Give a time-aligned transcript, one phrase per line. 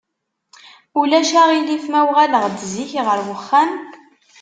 [0.99, 3.71] Ulac aɣilif ma uɣaleɣ-d zik ɣer uxxam?